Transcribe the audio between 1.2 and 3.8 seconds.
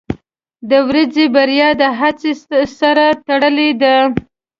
بریا د هڅو سره تړلې